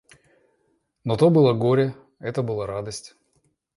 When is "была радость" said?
2.41-3.15